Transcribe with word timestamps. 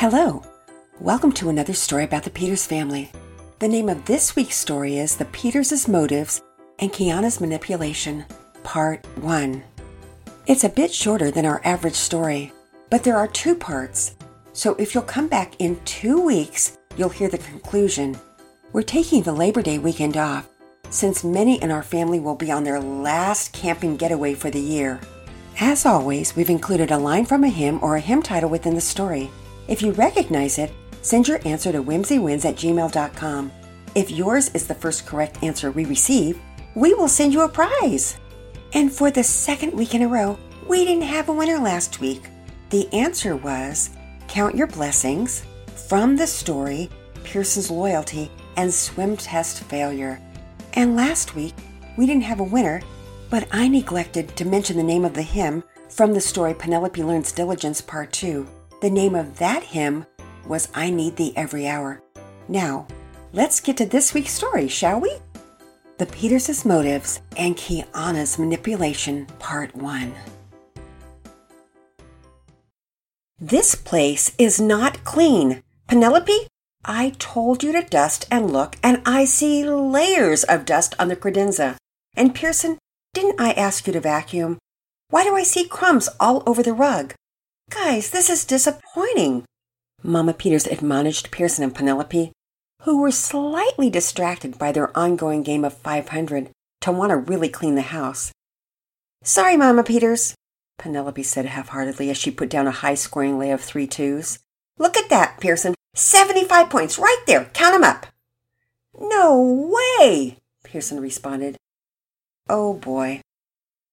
Hello. 0.00 0.42
Welcome 0.98 1.30
to 1.32 1.50
another 1.50 1.74
story 1.74 2.04
about 2.04 2.22
the 2.22 2.30
Peters 2.30 2.64
family. 2.64 3.12
The 3.58 3.68
name 3.68 3.90
of 3.90 4.06
this 4.06 4.34
week's 4.34 4.56
story 4.56 4.96
is 4.96 5.14
The 5.14 5.26
Peters' 5.26 5.86
Motives 5.86 6.40
and 6.78 6.90
Kiana's 6.90 7.38
Manipulation, 7.38 8.24
Part 8.62 9.04
1. 9.18 9.62
It's 10.46 10.64
a 10.64 10.70
bit 10.70 10.90
shorter 10.90 11.30
than 11.30 11.44
our 11.44 11.60
average 11.66 11.96
story, 11.96 12.50
but 12.88 13.04
there 13.04 13.18
are 13.18 13.28
two 13.28 13.54
parts. 13.54 14.14
So 14.54 14.74
if 14.76 14.94
you'll 14.94 15.02
come 15.02 15.28
back 15.28 15.52
in 15.58 15.78
two 15.84 16.18
weeks, 16.18 16.78
you'll 16.96 17.10
hear 17.10 17.28
the 17.28 17.36
conclusion. 17.36 18.18
We're 18.72 18.80
taking 18.80 19.22
the 19.22 19.34
Labor 19.34 19.60
Day 19.60 19.76
weekend 19.76 20.16
off, 20.16 20.48
since 20.88 21.24
many 21.24 21.62
in 21.62 21.70
our 21.70 21.82
family 21.82 22.20
will 22.20 22.36
be 22.36 22.50
on 22.50 22.64
their 22.64 22.80
last 22.80 23.52
camping 23.52 23.98
getaway 23.98 24.32
for 24.32 24.48
the 24.48 24.60
year. 24.60 24.98
As 25.60 25.84
always, 25.84 26.34
we've 26.34 26.48
included 26.48 26.90
a 26.90 26.96
line 26.96 27.26
from 27.26 27.44
a 27.44 27.50
hymn 27.50 27.78
or 27.82 27.96
a 27.96 28.00
hymn 28.00 28.22
title 28.22 28.48
within 28.48 28.74
the 28.74 28.80
story. 28.80 29.30
If 29.70 29.82
you 29.82 29.92
recognize 29.92 30.58
it, 30.58 30.72
send 31.00 31.28
your 31.28 31.38
answer 31.46 31.70
to 31.70 31.80
whimsywins 31.80 32.44
at 32.44 32.56
gmail.com. 32.56 33.52
If 33.94 34.10
yours 34.10 34.50
is 34.52 34.66
the 34.66 34.74
first 34.74 35.06
correct 35.06 35.44
answer 35.44 35.70
we 35.70 35.84
receive, 35.84 36.40
we 36.74 36.92
will 36.92 37.06
send 37.06 37.32
you 37.32 37.42
a 37.42 37.48
prize. 37.48 38.16
And 38.72 38.92
for 38.92 39.12
the 39.12 39.22
second 39.22 39.72
week 39.72 39.94
in 39.94 40.02
a 40.02 40.08
row, 40.08 40.36
we 40.66 40.84
didn't 40.84 41.04
have 41.04 41.28
a 41.28 41.32
winner 41.32 41.58
last 41.60 42.00
week. 42.00 42.22
The 42.70 42.92
answer 42.92 43.36
was 43.36 43.90
Count 44.26 44.56
Your 44.56 44.66
Blessings 44.66 45.44
from 45.88 46.16
the 46.16 46.26
story 46.26 46.90
Pearson's 47.22 47.70
Loyalty 47.70 48.28
and 48.56 48.74
Swim 48.74 49.16
Test 49.16 49.62
Failure. 49.62 50.20
And 50.74 50.96
last 50.96 51.36
week, 51.36 51.54
we 51.96 52.06
didn't 52.06 52.24
have 52.24 52.40
a 52.40 52.44
winner, 52.44 52.82
but 53.30 53.46
I 53.52 53.68
neglected 53.68 54.34
to 54.36 54.44
mention 54.44 54.76
the 54.76 54.82
name 54.82 55.04
of 55.04 55.14
the 55.14 55.22
hymn 55.22 55.62
from 55.88 56.12
the 56.12 56.20
story 56.20 56.54
Penelope 56.54 57.00
Learns 57.00 57.30
Diligence 57.30 57.80
Part 57.80 58.12
2. 58.12 58.48
The 58.80 58.88
name 58.88 59.14
of 59.14 59.38
that 59.38 59.62
hymn 59.62 60.06
was 60.46 60.68
I 60.74 60.88
Need 60.88 61.16
Thee 61.16 61.34
Every 61.36 61.68
Hour. 61.68 62.02
Now, 62.48 62.86
let's 63.34 63.60
get 63.60 63.76
to 63.76 63.84
this 63.84 64.14
week's 64.14 64.32
story, 64.32 64.68
shall 64.68 64.98
we? 64.98 65.18
The 65.98 66.06
Peters' 66.06 66.64
Motives 66.64 67.20
and 67.36 67.58
Kiana's 67.58 68.38
Manipulation, 68.38 69.26
Part 69.38 69.76
1. 69.76 70.14
This 73.38 73.74
place 73.74 74.34
is 74.38 74.58
not 74.58 75.04
clean. 75.04 75.62
Penelope, 75.86 76.48
I 76.82 77.10
told 77.18 77.62
you 77.62 77.72
to 77.72 77.82
dust 77.82 78.26
and 78.30 78.50
look, 78.50 78.76
and 78.82 79.02
I 79.04 79.26
see 79.26 79.62
layers 79.62 80.42
of 80.44 80.64
dust 80.64 80.94
on 80.98 81.08
the 81.08 81.16
credenza. 81.16 81.76
And 82.16 82.34
Pearson, 82.34 82.78
didn't 83.12 83.38
I 83.38 83.52
ask 83.52 83.86
you 83.86 83.92
to 83.92 84.00
vacuum? 84.00 84.56
Why 85.10 85.24
do 85.24 85.36
I 85.36 85.42
see 85.42 85.68
crumbs 85.68 86.08
all 86.18 86.42
over 86.46 86.62
the 86.62 86.72
rug? 86.72 87.12
Guys, 87.70 88.10
this 88.10 88.28
is 88.28 88.44
disappointing. 88.44 89.44
Mama 90.02 90.34
Peters 90.34 90.66
admonished 90.66 91.30
Pearson 91.30 91.62
and 91.62 91.74
Penelope, 91.74 92.32
who 92.82 93.00
were 93.00 93.12
slightly 93.12 93.88
distracted 93.88 94.58
by 94.58 94.72
their 94.72 94.96
ongoing 94.98 95.44
game 95.44 95.64
of 95.64 95.74
500, 95.74 96.50
to 96.80 96.92
want 96.92 97.10
to 97.10 97.16
really 97.16 97.48
clean 97.48 97.76
the 97.76 97.82
house. 97.82 98.32
Sorry, 99.22 99.56
Mama 99.56 99.84
Peters, 99.84 100.34
Penelope 100.78 101.22
said 101.22 101.46
half 101.46 101.68
heartedly 101.68 102.10
as 102.10 102.16
she 102.16 102.30
put 102.30 102.50
down 102.50 102.66
a 102.66 102.72
high 102.72 102.94
scoring 102.94 103.38
lay 103.38 103.50
of 103.50 103.60
three 103.60 103.86
twos. 103.86 104.40
Look 104.78 104.96
at 104.96 105.10
that, 105.10 105.38
Pearson. 105.40 105.74
75 105.94 106.70
points 106.70 106.98
right 106.98 107.22
there. 107.26 107.44
Count 107.52 107.74
'em 107.74 107.84
up. 107.84 108.06
No 108.98 109.40
way, 110.00 110.38
Pearson 110.64 111.00
responded. 111.00 111.56
Oh 112.48 112.74
boy. 112.74 113.20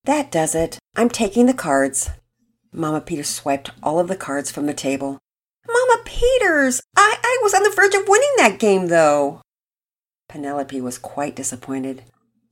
That 0.06 0.32
does 0.32 0.56
it. 0.56 0.80
I'm 0.96 1.10
taking 1.10 1.46
the 1.46 1.54
cards. 1.54 2.10
Mama 2.72 3.02
Peters 3.02 3.30
swiped 3.30 3.72
all 3.82 4.00
of 4.00 4.08
the 4.08 4.16
cards 4.16 4.52
from 4.52 4.66
the 4.66 4.74
table. 4.74 5.20
Mama 5.68 6.02
Peters! 6.06 6.82
I, 6.96 7.18
I 7.24 7.40
was 7.42 7.54
on 7.54 7.64
the 7.64 7.74
verge 7.76 7.96
of 7.96 8.08
winning 8.08 8.34
that 8.38 8.60
game, 8.60 8.88
though. 8.88 9.42
Penelope 10.30 10.80
was 10.82 10.98
quite 10.98 11.36
disappointed. 11.36 12.04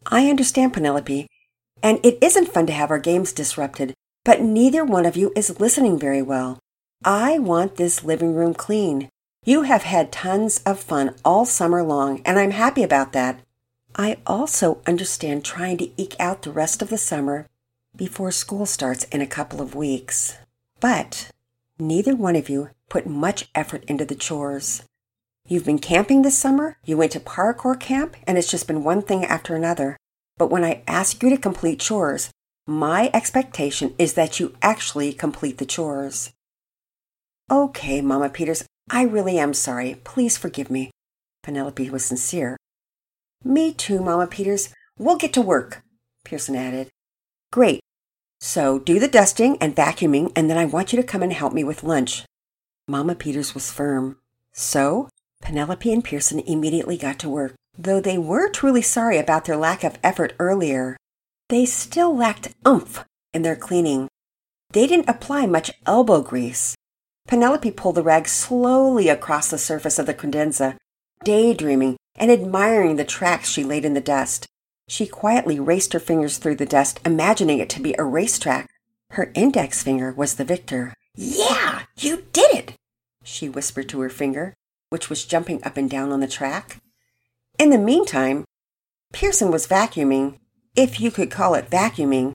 I 0.06 0.30
understand, 0.30 0.74
Penelope, 0.74 1.28
and 1.84 2.00
it 2.04 2.18
isn't 2.22 2.50
fun 2.50 2.68
to 2.68 2.74
have 2.74 2.92
our 2.92 3.00
games 3.00 3.34
disrupted, 3.34 3.94
but 4.24 4.42
neither 4.42 4.86
one 4.86 5.06
of 5.06 5.18
you 5.18 5.32
is 5.36 5.60
listening 5.60 6.00
very 6.00 6.22
well. 6.22 6.60
I 7.04 7.40
want 7.40 7.76
this 7.76 8.04
living 8.04 8.34
room 8.34 8.54
clean. 8.54 9.10
You 9.44 9.64
have 9.64 9.84
had 9.84 10.12
tons 10.12 10.62
of 10.66 10.80
fun 10.80 11.16
all 11.24 11.46
summer 11.46 11.84
long, 11.84 12.22
and 12.26 12.40
I'm 12.40 12.52
happy 12.52 12.84
about 12.84 13.14
that. 13.14 13.42
I 13.96 14.18
also 14.26 14.82
understand 14.88 15.46
trying 15.46 15.78
to 15.78 16.02
eke 16.02 16.20
out 16.20 16.42
the 16.42 16.52
rest 16.52 16.82
of 16.82 16.90
the 16.90 16.98
summer 16.98 17.48
before 17.98 18.32
school 18.32 18.66
starts 18.66 19.06
in 19.06 19.22
a 19.22 19.28
couple 19.28 19.62
of 19.62 19.76
weeks. 19.76 20.38
But 20.80 21.32
neither 21.80 22.16
one 22.16 22.36
of 22.36 22.50
you 22.50 22.70
put 22.90 23.08
much 23.08 23.50
effort 23.56 23.84
into 23.86 24.06
the 24.06 24.16
chores. 24.16 24.84
You've 25.48 25.66
been 25.66 25.80
camping 25.80 26.22
this 26.22 26.38
summer, 26.38 26.78
you 26.84 26.98
went 26.98 27.12
to 27.12 27.20
parkour 27.20 27.80
camp, 27.80 28.16
and 28.26 28.38
it's 28.38 28.50
just 28.50 28.68
been 28.68 28.84
one 28.84 29.02
thing 29.02 29.24
after 29.24 29.56
another. 29.56 29.98
But 30.38 30.50
when 30.50 30.64
I 30.64 30.84
ask 30.88 31.22
you 31.22 31.30
to 31.30 31.38
complete 31.38 31.80
chores, 31.80 32.32
my 32.68 33.12
expectation 33.14 33.94
is 34.00 34.14
that 34.14 34.40
you 34.40 34.56
actually 34.62 35.14
complete 35.14 35.60
the 35.60 35.66
chores. 35.66 36.32
Okay, 37.52 38.02
Mama 38.02 38.30
Peters, 38.30 38.66
I 38.90 39.04
really 39.04 39.38
am 39.38 39.54
sorry. 39.54 40.02
Please 40.04 40.36
forgive 40.36 40.72
me. 40.72 40.90
Penelope 41.44 41.92
was 41.92 42.04
sincere. 42.04 42.58
Me 43.44 43.72
too, 43.72 44.02
Mama 44.02 44.26
Peters. 44.26 44.70
We'll 44.98 45.18
get 45.18 45.32
to 45.34 45.42
work, 45.42 45.84
Pearson 46.24 46.56
added. 46.56 46.90
Great. 47.52 47.82
So 48.40 48.80
do 48.80 49.00
the 49.00 49.08
dusting 49.08 49.58
and 49.60 49.76
vacuuming, 49.76 50.32
and 50.36 50.50
then 50.50 50.58
I 50.58 50.66
want 50.66 50.94
you 50.94 51.02
to 51.02 51.08
come 51.08 51.24
and 51.24 51.34
help 51.34 51.54
me 51.54 51.64
with 51.64 51.84
lunch. 51.84 52.24
Mama 52.88 53.16
Peters 53.16 53.54
was 53.54 53.72
firm. 53.72 54.18
So 54.54 55.10
Penelope 55.42 55.92
and 55.92 56.04
Pearson 56.04 56.40
immediately 56.40 56.98
got 56.98 57.20
to 57.20 57.30
work. 57.30 57.56
Though 57.78 58.00
they 58.00 58.18
were 58.18 58.50
truly 58.50 58.82
sorry 58.82 59.18
about 59.18 59.46
their 59.46 59.58
lack 59.58 59.84
of 59.84 59.98
effort 60.04 60.34
earlier, 60.40 60.98
they 61.50 61.66
still 61.66 62.16
lacked 62.16 62.54
oomph 62.66 63.04
in 63.34 63.42
their 63.42 63.56
cleaning. 63.56 64.08
They 64.72 64.88
didn't 64.88 65.10
apply 65.10 65.46
much 65.46 65.72
elbow 65.86 66.22
grease. 66.22 66.76
Penelope 67.28 67.72
pulled 67.72 67.96
the 67.96 68.04
rag 68.04 68.28
slowly 68.28 69.10
across 69.10 69.50
the 69.50 69.58
surface 69.58 70.00
of 70.00 70.06
the 70.06 70.14
credenza, 70.14 70.78
daydreaming 71.24 71.98
and 72.16 72.32
admiring 72.32 72.96
the 72.96 73.06
tracks 73.06 73.50
she 73.50 73.64
laid 73.64 73.84
in 73.86 73.94
the 73.94 74.02
dust. 74.02 74.48
She 74.88 75.08
quietly 75.08 75.60
raced 75.60 75.94
her 75.94 76.00
fingers 76.00 76.38
through 76.38 76.56
the 76.56 76.66
dust, 76.66 77.00
imagining 77.06 77.60
it 77.60 77.70
to 77.70 77.82
be 77.82 77.96
a 77.98 78.04
racetrack. 78.04 78.70
Her 79.12 79.32
index 79.34 79.82
finger 79.84 80.12
was 80.12 80.36
the 80.36 80.46
victor. 80.46 80.94
Yeah, 81.16 81.84
you 81.98 82.26
did 82.34 82.54
it, 82.54 82.74
she 83.24 83.50
whispered 83.50 83.90
to 83.90 84.02
her 84.02 84.10
finger, 84.10 84.54
which 84.90 85.10
was 85.10 85.26
jumping 85.26 85.64
up 85.64 85.78
and 85.78 85.90
down 85.90 86.12
on 86.12 86.20
the 86.20 86.28
track. 86.28 86.80
In 87.58 87.70
the 87.70 87.78
meantime, 87.78 88.46
Pearson 89.14 89.50
was 89.50 89.68
vacuuming, 89.68 90.40
if 90.76 91.00
you 91.00 91.10
could 91.10 91.32
call 91.32 91.56
it 91.56 91.70
vacuuming, 91.70 92.34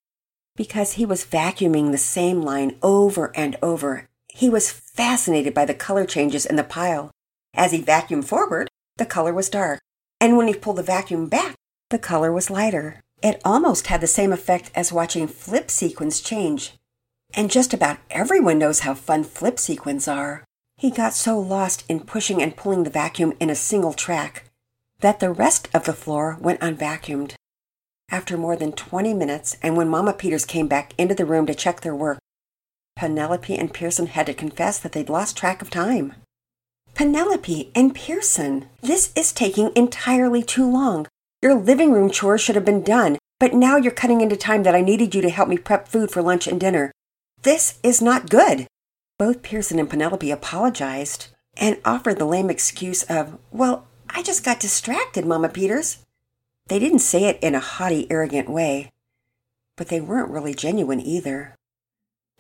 because 0.57 0.93
he 0.93 1.07
was 1.07 1.25
vacuuming 1.25 1.91
the 1.93 1.99
same 1.99 2.43
line 2.43 2.77
over 2.83 3.33
and 3.37 3.57
over. 3.63 4.09
He 4.29 4.49
was 4.49 4.71
fascinated 4.71 5.55
by 5.55 5.65
the 5.67 5.75
color 5.75 6.07
changes 6.07 6.47
in 6.47 6.57
the 6.57 6.65
pile. 6.65 7.11
As 7.55 7.73
he 7.73 7.83
vacuumed 7.83 8.25
forward, 8.25 8.69
the 8.97 9.07
color 9.07 9.35
was 9.35 9.51
dark, 9.51 9.81
and 10.21 10.37
when 10.37 10.49
he 10.49 10.55
pulled 10.55 10.77
the 10.77 10.83
vacuum 10.83 11.29
back, 11.29 11.55
the 11.91 11.99
color 11.99 12.33
was 12.33 12.51
lighter. 12.51 13.01
It 13.23 13.41
almost 13.45 13.89
had 13.89 14.01
the 14.01 14.07
same 14.07 14.33
effect 14.33 14.71
as 14.75 14.93
watching 14.93 15.29
flip 15.29 15.71
sequins 15.71 16.21
change. 16.21 16.73
And 17.35 17.51
just 17.51 17.75
about 17.75 17.99
everyone 18.11 18.59
knows 18.59 18.81
how 18.81 18.95
fun 18.95 19.25
flip 19.25 19.59
sequins 19.59 20.09
are. 20.09 20.45
He 20.77 20.91
got 20.91 21.13
so 21.13 21.39
lost 21.39 21.85
in 21.89 22.01
pushing 22.01 22.41
and 22.41 22.57
pulling 22.57 22.85
the 22.85 22.91
vacuum 22.91 23.35
in 23.39 23.51
a 23.51 23.55
single 23.55 23.93
track 23.93 24.45
that 25.01 25.21
the 25.21 25.31
rest 25.31 25.69
of 25.75 25.85
the 25.85 25.93
floor 25.93 26.39
went 26.41 26.61
unvacuumed. 26.61 27.35
After 28.11 28.37
more 28.37 28.57
than 28.57 28.73
20 28.73 29.15
minutes, 29.15 29.57
and 29.63 29.77
when 29.77 29.89
Mama 29.89 30.13
Peters 30.13 30.45
came 30.45 30.69
back 30.69 30.95
into 30.99 31.15
the 31.15 31.25
room 31.25 31.47
to 31.47 31.55
check 31.55 31.81
their 31.81 31.95
work, 31.95 32.19
Penelope 32.97 33.57
and 33.57 33.73
Pearson 33.73 34.07
had 34.09 34.27
to 34.27 34.35
confess 34.35 34.79
that 34.79 34.93
they'd 34.93 35.09
lost 35.09 35.37
track 35.37 35.63
of 35.63 35.71
time. 35.71 36.15
Penelope 36.95 37.71
and 37.75 37.95
Pearson, 37.95 38.69
this 38.83 39.13
is 39.15 39.33
taking 39.33 39.71
entirely 39.75 40.43
too 40.43 40.71
long. 40.71 41.07
Your 41.43 41.55
living 41.55 41.93
room 41.93 42.11
chores 42.11 42.43
should 42.43 42.55
have 42.55 42.67
been 42.67 42.83
done, 42.83 43.17
but 43.39 43.55
now 43.55 43.79
you're 43.79 43.93
cutting 43.93 44.21
into 44.21 44.37
time 44.37 44.63
that 44.65 44.75
I 44.75 44.83
needed 44.83 45.15
you 45.15 45.23
to 45.23 45.31
help 45.31 45.49
me 45.49 45.57
prep 45.57 45.89
food 45.89 46.11
for 46.11 46.21
lunch 46.21 46.47
and 46.47 46.61
dinner. 46.61 46.93
This 47.43 47.79
is 47.83 48.03
not 48.03 48.29
good. 48.29 48.67
Both 49.19 49.41
Pearson 49.41 49.79
and 49.79 49.89
Penelope 49.89 50.31
apologized 50.31 51.29
and 51.57 51.79
offered 51.83 52.19
the 52.19 52.27
lame 52.27 52.51
excuse 52.51 53.05
of, 53.05 53.39
Well, 53.51 53.87
I 54.11 54.23
just 54.23 54.45
got 54.45 54.61
distracted, 54.61 55.25
Mama 55.25 55.49
Peters. 55.49 56.05
They 56.69 56.79
didn't 56.79 56.99
say 56.99 57.25
it 57.25 57.39
in 57.43 57.55
a 57.55 57.61
haughty, 57.61 58.07
arrogant 58.11 58.51
way, 58.51 58.91
but 59.77 59.89
they 59.89 60.01
weren't 60.01 60.31
really 60.31 60.53
genuine 60.53 61.01
either. 61.01 61.57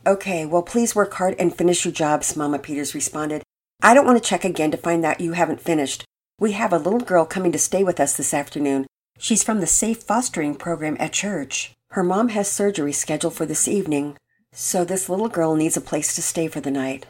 Okay, 0.06 0.44
well, 0.44 0.62
please 0.62 0.94
work 0.94 1.14
hard 1.14 1.37
and 1.38 1.55
finish 1.56 1.87
your 1.87 1.93
jobs, 1.93 2.37
Mama 2.37 2.58
Peters 2.58 2.94
responded. 2.94 3.43
I 3.82 3.94
don't 3.94 4.05
want 4.06 4.23
to 4.23 4.29
check 4.29 4.44
again 4.44 4.70
to 4.73 4.76
find 4.76 5.03
that 5.03 5.23
you 5.23 5.32
haven't 5.32 5.62
finished. 5.62 6.05
We 6.40 6.52
have 6.52 6.72
a 6.72 6.78
little 6.78 7.00
girl 7.00 7.26
coming 7.26 7.52
to 7.52 7.58
stay 7.58 7.84
with 7.84 8.00
us 8.00 8.16
this 8.16 8.32
afternoon. 8.32 8.87
She's 9.19 9.44
from 9.44 9.60
the 9.60 9.66
Safe 9.66 10.02
Fostering 10.02 10.54
Program 10.54 10.96
at 10.98 11.12
church. 11.12 11.75
Her 11.90 12.02
mom 12.02 12.31
has 12.31 12.50
surgery 12.50 12.94
scheduled 12.94 13.34
for 13.34 13.44
this 13.44 13.69
evening, 13.69 14.16
so 14.50 14.82
this 14.82 15.10
little 15.10 15.28
girl 15.28 15.54
needs 15.54 15.76
a 15.76 15.82
place 15.82 16.14
to 16.14 16.22
stay 16.22 16.48
for 16.48 16.62
the 16.62 16.70
night. 16.70 17.04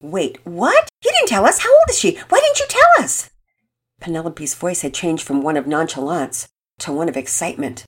Wait, 0.00 0.38
what? 0.46 0.88
You 1.04 1.10
didn't 1.10 1.28
tell 1.28 1.44
us. 1.44 1.58
How 1.58 1.68
old 1.68 1.90
is 1.90 1.98
she? 1.98 2.16
Why 2.30 2.40
didn't 2.40 2.58
you 2.58 2.64
tell 2.66 3.04
us? 3.04 3.28
Penelope's 4.00 4.54
voice 4.54 4.80
had 4.80 4.94
changed 4.94 5.24
from 5.24 5.42
one 5.42 5.58
of 5.58 5.66
nonchalance 5.66 6.48
to 6.78 6.90
one 6.90 7.10
of 7.10 7.18
excitement. 7.18 7.84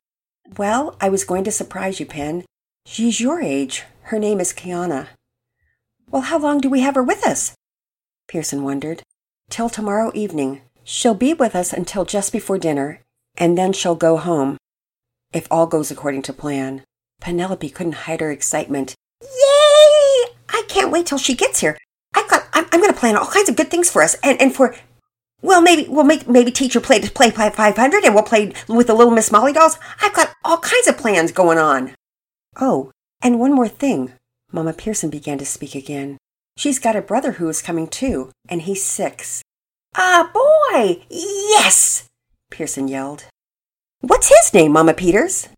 Well, 0.58 0.94
I 1.00 1.08
was 1.08 1.25
going 1.25 1.44
to 1.44 1.50
surprise 1.50 2.00
you, 2.00 2.05
Pen. 2.05 2.44
She's 2.84 3.19
your 3.19 3.40
age. 3.40 3.84
Her 4.02 4.19
name 4.19 4.40
is 4.40 4.52
Kiana. 4.52 5.06
Well, 6.11 6.22
how 6.22 6.38
long 6.38 6.61
do 6.61 6.69
we 6.69 6.82
have 6.82 6.96
her 6.96 7.02
with 7.02 7.26
us? 7.26 7.55
Pearson 8.29 8.62
wondered. 8.62 9.02
Till 9.49 9.70
tomorrow 9.70 10.11
evening. 10.12 10.61
She'll 10.88 11.15
be 11.15 11.35
with 11.35 11.56
us 11.56 11.73
until 11.73 12.05
just 12.05 12.31
before 12.31 12.59
dinner, 12.59 13.03
and 13.37 13.59
then 13.59 13.73
she'll 13.73 13.97
go 13.97 14.17
home. 14.17 14.56
If 15.33 15.49
all 15.50 15.67
goes 15.67 15.91
according 15.91 16.23
to 16.23 16.33
plan. 16.33 16.85
Penelope 17.21 17.69
couldn't 17.71 18.06
hide 18.06 18.21
her 18.21 18.31
excitement. 18.31 18.94
Yay! 19.21 20.31
I 20.49 20.62
can't 20.69 20.93
wait 20.93 21.06
till 21.06 21.19
she 21.19 21.35
gets 21.35 21.59
here. 21.59 21.77
I've 22.15 22.31
got, 22.31 22.44
I'm, 22.53 22.67
I'm 22.71 22.81
going 22.81 22.93
to 22.93 23.00
plan 23.00 23.17
all 23.17 23.27
kinds 23.27 23.49
of 23.49 23.56
good 23.56 23.69
things 23.69 23.91
for 23.91 24.00
us, 24.00 24.15
and, 24.23 24.41
and 24.41 24.55
for 24.55 24.77
well, 25.43 25.61
maybe 25.61 25.88
we'll 25.88 26.05
make 26.05 26.29
maybe 26.29 26.53
teacher 26.53 26.81
play 26.81 27.00
to 27.00 27.11
play 27.11 27.31
500 27.31 28.05
and 28.05 28.15
we'll 28.15 28.23
play 28.23 28.53
with 28.69 28.87
the 28.87 28.94
little 28.94 29.12
Miss 29.12 29.32
Molly 29.32 29.53
dolls. 29.53 29.79
I've 30.00 30.15
got 30.15 30.32
all 30.44 30.59
kinds 30.59 30.87
of 30.87 30.97
plans 30.97 31.32
going 31.32 31.59
on. 31.59 31.94
Oh, 32.61 32.93
and 33.21 33.41
one 33.41 33.53
more 33.53 33.69
thing. 33.69 34.12
Mama 34.53 34.73
Pearson 34.73 35.11
began 35.11 35.39
to 35.39 35.44
speak 35.44 35.75
again. 35.75 36.17
She's 36.56 36.79
got 36.79 36.97
a 36.97 37.03
brother 37.03 37.32
who 37.32 37.49
is 37.49 37.61
coming 37.61 37.89
too, 37.89 38.31
and 38.49 38.62
he's 38.62 38.85
six. 38.85 39.43
Ah, 39.98 40.31
boy! 40.32 41.02
Yes! 41.08 42.08
Pearson 42.50 42.87
yelled. 42.87 43.25
What's 44.00 44.28
his 44.28 44.52
name, 44.52 44.72
Mama 44.72 44.93
Peters? 44.93 45.48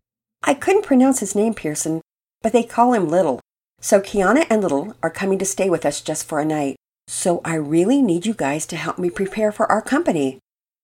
I 0.45 0.55
couldn't 0.55 0.87
pronounce 0.87 1.19
his 1.19 1.35
name, 1.35 1.55
Pearson, 1.55 2.01
but 2.41 2.53
they 2.53 2.63
call 2.63 2.93
him 2.93 3.09
Little. 3.09 3.41
So 3.81 4.01
Kiana 4.01 4.47
and 4.49 4.63
Little 4.63 4.95
are 5.03 5.11
coming 5.11 5.39
to 5.41 5.45
stay 5.45 5.69
with 5.69 5.85
us 5.85 6.01
just 6.01 6.29
for 6.29 6.39
a 6.39 6.45
night. 6.45 6.77
So 7.09 7.41
I 7.45 7.55
really 7.55 8.01
need 8.01 8.27
you 8.27 8.35
guys 8.35 8.65
to 8.67 8.77
help 8.77 8.99
me 8.99 9.11
prepare 9.11 9.51
for 9.51 9.71
our 9.71 9.83
company. 9.83 10.39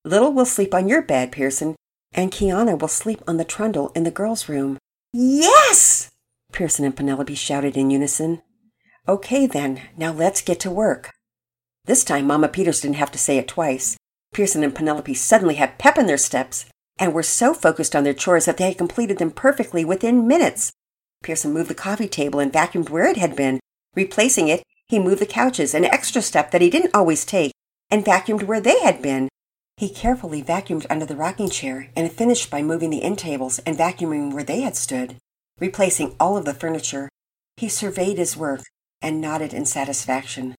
Little 0.05 0.33
will 0.33 0.47
sleep 0.47 0.75
on 0.75 0.89
your 0.89 1.03
bed, 1.03 1.31
Pearson, 1.31 1.77
and 2.13 2.33
Kiana 2.33 2.79
will 2.79 2.89
sleep 2.89 3.23
on 3.29 3.37
the 3.37 3.45
trundle 3.45 3.93
in 3.95 4.03
the 4.03 4.11
girls' 4.11 4.49
room. 4.49 4.79
Yes! 5.13 6.11
Pearson 6.51 6.85
and 6.85 6.97
Penelope 6.97 7.35
shouted 7.37 7.77
in 7.77 7.91
unison. 7.91 8.43
Okay 9.07 9.47
then, 9.47 9.81
now 9.97 10.13
let's 10.13 10.43
get 10.43 10.59
to 10.61 10.71
work. 10.71 11.13
This 11.87 12.03
time 12.03 12.27
Mama 12.27 12.49
Peters 12.49 12.81
didn't 12.81 12.97
have 12.97 13.11
to 13.13 13.19
say 13.19 13.37
it 13.37 13.47
twice. 13.47 13.97
Pearson 14.33 14.65
and 14.65 14.75
Penelope 14.75 15.13
suddenly 15.15 15.57
had 15.57 15.79
pep 15.79 15.99
in 15.99 16.07
their 16.07 16.17
steps 16.17 16.65
and 16.99 17.13
were 17.13 17.23
so 17.23 17.53
focused 17.53 17.95
on 17.95 18.05
their 18.05 18.15
chores 18.15 18.47
that 18.47 18.57
they 18.57 18.69
had 18.69 18.79
completed 18.79 19.19
them 19.19 19.31
perfectly 19.31 19.85
within 19.85 20.27
minutes. 20.27 20.73
Pearson 21.23 21.53
moved 21.53 21.69
the 21.69 21.75
coffee 21.75 22.09
table 22.09 22.41
and 22.41 22.53
vacuumed 22.53 22.89
where 22.89 23.07
it 23.07 23.17
had 23.19 23.37
been. 23.37 23.61
Replacing 23.95 24.49
it, 24.49 24.63
he 24.89 24.99
moved 24.99 25.21
the 25.21 25.27
couches, 25.27 25.75
an 25.75 25.85
extra 25.85 26.23
step 26.23 26.51
that 26.51 26.61
he 26.61 26.71
didn't 26.71 26.95
always 26.95 27.25
take, 27.25 27.53
and 27.91 28.05
vacuumed 28.05 28.45
where 28.45 28.61
they 28.61 28.81
had 28.81 29.03
been. 29.03 29.29
He 29.77 29.89
carefully 29.89 30.43
vacuumed 30.43 30.87
under 30.89 31.05
the 31.05 31.17
rocking 31.17 31.51
chair 31.51 31.91
and 31.97 32.11
finished 32.11 32.51
by 32.51 32.63
moving 32.63 32.91
the 32.91 33.03
end 33.03 33.19
tables 33.19 33.59
and 33.61 33.77
vacuuming 33.77 34.33
where 34.33 34.45
they 34.45 34.61
had 34.61 34.77
stood, 34.77 35.17
replacing 35.59 36.15
all 36.19 36.37
of 36.37 36.45
the 36.45 36.55
furniture. 36.55 37.09
He 37.57 37.69
surveyed 37.69 38.19
his 38.19 38.37
work 38.37 38.63
and 39.03 39.21
nodded 39.21 39.53
in 39.53 39.67
satisfaction. 39.67 40.55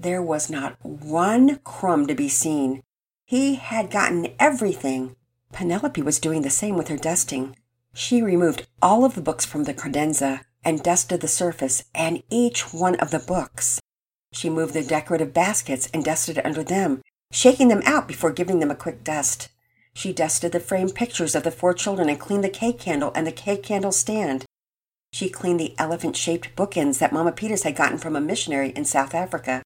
There 0.00 0.22
was 0.22 0.48
not 0.48 0.82
one 0.82 1.56
crumb 1.62 2.06
to 2.06 2.14
be 2.14 2.30
seen. 2.30 2.82
He 3.26 3.56
had 3.56 3.90
gotten 3.90 4.28
everything. 4.38 5.14
Penelope 5.52 6.00
was 6.00 6.18
doing 6.18 6.40
the 6.40 6.48
same 6.48 6.74
with 6.74 6.88
her 6.88 6.96
dusting. 6.96 7.54
She 7.92 8.22
removed 8.22 8.66
all 8.80 9.04
of 9.04 9.14
the 9.14 9.20
books 9.20 9.44
from 9.44 9.64
the 9.64 9.74
credenza 9.74 10.40
and 10.64 10.82
dusted 10.82 11.20
the 11.20 11.28
surface 11.28 11.84
and 11.94 12.22
each 12.30 12.72
one 12.72 12.94
of 12.94 13.10
the 13.10 13.18
books. 13.18 13.78
She 14.32 14.48
moved 14.48 14.72
the 14.72 14.82
decorative 14.82 15.34
baskets 15.34 15.90
and 15.92 16.02
dusted 16.02 16.40
under 16.42 16.64
them, 16.64 17.02
shaking 17.30 17.68
them 17.68 17.82
out 17.84 18.08
before 18.08 18.32
giving 18.32 18.60
them 18.60 18.70
a 18.70 18.74
quick 18.74 19.04
dust. 19.04 19.50
She 19.92 20.14
dusted 20.14 20.52
the 20.52 20.60
framed 20.60 20.94
pictures 20.94 21.34
of 21.34 21.42
the 21.42 21.50
four 21.50 21.74
children 21.74 22.08
and 22.08 22.18
cleaned 22.18 22.44
the 22.44 22.48
cake 22.48 22.78
candle 22.78 23.12
and 23.14 23.26
the 23.26 23.32
cake 23.32 23.62
candle 23.62 23.92
stand. 23.92 24.46
She 25.12 25.28
cleaned 25.28 25.60
the 25.60 25.74
elephant 25.76 26.16
shaped 26.16 26.56
bookends 26.56 27.00
that 27.00 27.12
Mama 27.12 27.32
Peters 27.32 27.64
had 27.64 27.76
gotten 27.76 27.98
from 27.98 28.16
a 28.16 28.20
missionary 28.20 28.70
in 28.70 28.86
South 28.86 29.14
Africa. 29.14 29.62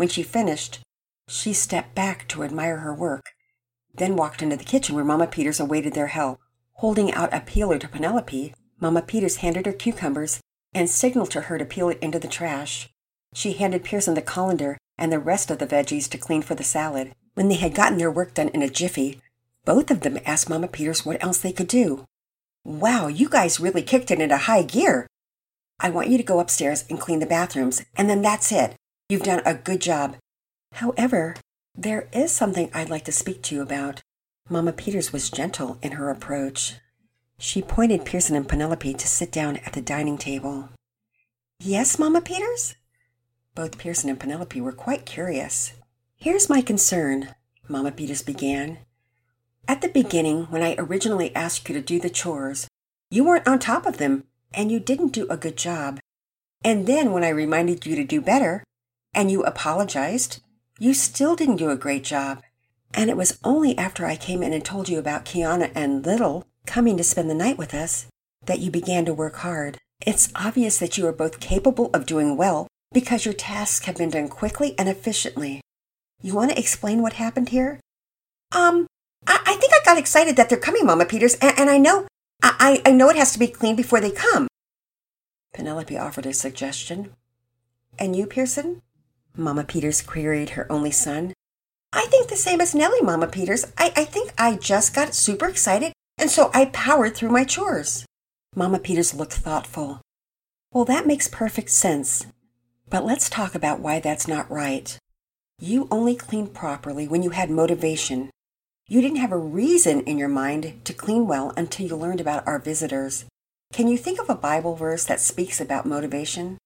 When 0.00 0.08
she 0.08 0.22
finished, 0.22 0.80
she 1.28 1.52
stepped 1.52 1.94
back 1.94 2.26
to 2.28 2.42
admire 2.42 2.78
her 2.78 2.94
work, 2.94 3.34
then 3.92 4.16
walked 4.16 4.40
into 4.40 4.56
the 4.56 4.64
kitchen 4.64 4.94
where 4.94 5.04
Mama 5.04 5.26
Peters 5.26 5.60
awaited 5.60 5.92
their 5.92 6.06
help. 6.06 6.40
Holding 6.76 7.12
out 7.12 7.34
a 7.34 7.40
peeler 7.40 7.78
to 7.78 7.86
Penelope, 7.86 8.54
Mama 8.80 9.02
Peters 9.02 9.36
handed 9.44 9.66
her 9.66 9.74
cucumbers 9.74 10.40
and 10.72 10.88
signaled 10.88 11.30
to 11.32 11.42
her 11.42 11.58
to 11.58 11.66
peel 11.66 11.90
it 11.90 11.98
into 11.98 12.18
the 12.18 12.28
trash. 12.28 12.88
She 13.34 13.52
handed 13.52 13.84
Pearson 13.84 14.14
the 14.14 14.22
colander 14.22 14.78
and 14.96 15.12
the 15.12 15.18
rest 15.18 15.50
of 15.50 15.58
the 15.58 15.66
veggies 15.66 16.08
to 16.08 16.16
clean 16.16 16.40
for 16.40 16.54
the 16.54 16.64
salad. 16.64 17.12
When 17.34 17.48
they 17.48 17.56
had 17.56 17.74
gotten 17.74 17.98
their 17.98 18.10
work 18.10 18.32
done 18.32 18.48
in 18.48 18.62
a 18.62 18.70
jiffy, 18.70 19.20
both 19.66 19.90
of 19.90 20.00
them 20.00 20.18
asked 20.24 20.48
Mama 20.48 20.68
Peters 20.68 21.04
what 21.04 21.22
else 21.22 21.36
they 21.36 21.52
could 21.52 21.68
do. 21.68 22.06
Wow, 22.64 23.08
you 23.08 23.28
guys 23.28 23.60
really 23.60 23.82
kicked 23.82 24.10
it 24.10 24.18
into 24.18 24.38
high 24.38 24.62
gear. 24.62 25.06
I 25.78 25.90
want 25.90 26.08
you 26.08 26.16
to 26.16 26.24
go 26.24 26.40
upstairs 26.40 26.86
and 26.88 26.98
clean 26.98 27.18
the 27.18 27.26
bathrooms, 27.26 27.84
and 27.98 28.08
then 28.08 28.22
that's 28.22 28.50
it. 28.50 28.76
You've 29.10 29.24
done 29.24 29.42
a 29.44 29.54
good 29.54 29.80
job. 29.80 30.18
However, 30.74 31.34
there 31.74 32.08
is 32.12 32.30
something 32.30 32.70
I'd 32.72 32.90
like 32.90 33.04
to 33.06 33.12
speak 33.12 33.42
to 33.42 33.56
you 33.56 33.60
about. 33.60 34.02
Mama 34.48 34.72
Peters 34.72 35.12
was 35.12 35.30
gentle 35.30 35.78
in 35.82 35.92
her 35.92 36.10
approach. 36.10 36.76
She 37.36 37.60
pointed 37.60 38.04
Pearson 38.04 38.36
and 38.36 38.48
Penelope 38.48 38.94
to 38.94 39.08
sit 39.08 39.32
down 39.32 39.56
at 39.66 39.72
the 39.72 39.82
dining 39.82 40.16
table. 40.16 40.68
Yes, 41.58 41.98
Mamma 41.98 42.20
Peters? 42.20 42.76
Both 43.56 43.78
Pearson 43.78 44.10
and 44.10 44.20
Penelope 44.20 44.60
were 44.60 44.70
quite 44.70 45.06
curious. 45.06 45.72
Here's 46.14 46.48
my 46.48 46.60
concern, 46.60 47.34
Mamma 47.68 47.90
Peters 47.90 48.22
began. 48.22 48.78
At 49.66 49.80
the 49.80 49.88
beginning, 49.88 50.44
when 50.50 50.62
I 50.62 50.76
originally 50.78 51.34
asked 51.34 51.68
you 51.68 51.74
to 51.74 51.80
do 51.80 51.98
the 51.98 52.10
chores, 52.10 52.68
you 53.10 53.24
weren't 53.24 53.48
on 53.48 53.58
top 53.58 53.86
of 53.86 53.98
them, 53.98 54.22
and 54.54 54.70
you 54.70 54.78
didn't 54.78 55.08
do 55.08 55.26
a 55.28 55.36
good 55.36 55.56
job. 55.56 55.98
And 56.62 56.86
then 56.86 57.10
when 57.10 57.24
I 57.24 57.30
reminded 57.30 57.86
you 57.86 57.96
to 57.96 58.04
do 58.04 58.20
better, 58.20 58.62
and 59.14 59.30
you 59.30 59.42
apologized, 59.42 60.40
you 60.78 60.94
still 60.94 61.36
didn't 61.36 61.56
do 61.56 61.70
a 61.70 61.76
great 61.76 62.04
job. 62.04 62.42
And 62.92 63.08
it 63.08 63.16
was 63.16 63.38
only 63.44 63.76
after 63.78 64.06
I 64.06 64.16
came 64.16 64.42
in 64.42 64.52
and 64.52 64.64
told 64.64 64.88
you 64.88 64.98
about 64.98 65.24
Kiana 65.24 65.70
and 65.74 66.04
Little 66.04 66.44
coming 66.66 66.96
to 66.96 67.04
spend 67.04 67.30
the 67.30 67.34
night 67.34 67.58
with 67.58 67.74
us 67.74 68.06
that 68.46 68.58
you 68.58 68.70
began 68.70 69.04
to 69.04 69.14
work 69.14 69.36
hard. 69.36 69.78
It's 70.04 70.32
obvious 70.34 70.78
that 70.78 70.96
you 70.96 71.06
are 71.06 71.12
both 71.12 71.40
capable 71.40 71.90
of 71.92 72.06
doing 72.06 72.36
well 72.36 72.66
because 72.92 73.24
your 73.24 73.34
tasks 73.34 73.86
have 73.86 73.96
been 73.96 74.10
done 74.10 74.28
quickly 74.28 74.74
and 74.78 74.88
efficiently. 74.88 75.60
You 76.22 76.34
want 76.34 76.50
to 76.50 76.58
explain 76.58 77.02
what 77.02 77.14
happened 77.14 77.50
here? 77.50 77.80
Um, 78.52 78.86
I, 79.26 79.40
I 79.46 79.54
think 79.54 79.72
I 79.72 79.84
got 79.84 79.98
excited 79.98 80.36
that 80.36 80.48
they're 80.48 80.58
coming, 80.58 80.86
Mama 80.86 81.04
Peters, 81.04 81.34
and, 81.34 81.58
and 81.58 81.70
I 81.70 81.78
know 81.78 82.06
I, 82.42 82.82
I 82.86 82.92
know 82.92 83.10
it 83.10 83.16
has 83.16 83.32
to 83.32 83.38
be 83.38 83.46
cleaned 83.46 83.76
before 83.76 84.00
they 84.00 84.10
come. 84.10 84.48
Penelope 85.52 85.96
offered 85.96 86.26
a 86.26 86.32
suggestion. 86.32 87.12
And 87.98 88.16
you, 88.16 88.26
Pearson? 88.26 88.82
Mama 89.36 89.64
Peters 89.64 90.02
queried 90.02 90.50
her 90.50 90.70
only 90.70 90.90
son. 90.90 91.32
I 91.92 92.06
think 92.06 92.28
the 92.28 92.36
same 92.36 92.60
as 92.60 92.74
Nellie, 92.74 93.00
Mama 93.00 93.26
Peters. 93.26 93.66
I, 93.76 93.92
I 93.96 94.04
think 94.04 94.32
I 94.38 94.56
just 94.56 94.94
got 94.94 95.14
super 95.14 95.46
excited 95.46 95.92
and 96.20 96.30
so 96.30 96.50
I 96.52 96.66
powered 96.66 97.16
through 97.16 97.30
my 97.30 97.44
chores. 97.44 98.04
Mama 98.54 98.78
Peters 98.78 99.14
looked 99.14 99.32
thoughtful. 99.32 100.02
Well, 100.70 100.84
that 100.84 101.06
makes 101.06 101.28
perfect 101.28 101.70
sense. 101.70 102.26
But 102.90 103.06
let's 103.06 103.30
talk 103.30 103.54
about 103.54 103.80
why 103.80 104.00
that's 104.00 104.28
not 104.28 104.50
right. 104.50 104.98
You 105.58 105.88
only 105.90 106.14
cleaned 106.14 106.52
properly 106.52 107.08
when 107.08 107.22
you 107.22 107.30
had 107.30 107.50
motivation. 107.50 108.28
You 108.86 109.00
didn't 109.00 109.18
have 109.18 109.32
a 109.32 109.38
reason 109.38 110.00
in 110.00 110.18
your 110.18 110.28
mind 110.28 110.80
to 110.84 110.92
clean 110.92 111.26
well 111.26 111.54
until 111.56 111.86
you 111.86 111.96
learned 111.96 112.20
about 112.20 112.46
our 112.46 112.58
visitors. 112.58 113.24
Can 113.72 113.88
you 113.88 113.96
think 113.96 114.20
of 114.20 114.28
a 114.28 114.34
Bible 114.34 114.74
verse 114.74 115.04
that 115.04 115.20
speaks 115.20 115.60
about 115.60 115.86
motivation? 115.86 116.58